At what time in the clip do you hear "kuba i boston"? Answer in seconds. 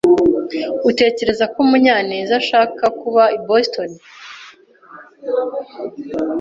2.99-3.91